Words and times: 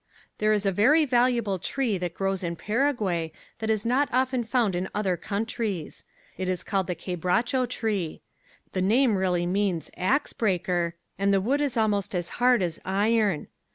There 0.39 0.51
is 0.51 0.65
a 0.65 0.71
very 0.71 1.05
valuable 1.05 1.59
tree 1.59 1.99
that 1.99 2.15
grows 2.15 2.43
in 2.43 2.55
Paraguay 2.55 3.31
that 3.59 3.69
is 3.69 3.85
not 3.85 4.09
often 4.11 4.43
found 4.43 4.75
in 4.75 4.89
other 4.95 5.15
countries. 5.15 6.03
It 6.39 6.49
is 6.49 6.63
called 6.63 6.87
the 6.87 6.95
quebracho 6.95 7.67
tree. 7.69 8.23
The 8.71 8.81
name 8.81 9.15
really 9.15 9.45
means 9.45 9.91
"ax 9.95 10.33
breaker," 10.33 10.95
and 11.19 11.31
the 11.31 11.39
wood 11.39 11.61
is 11.61 11.77
almost 11.77 12.15
as 12.15 12.29
hard 12.41 12.63
as 12.63 12.79
iron. 12.83 13.47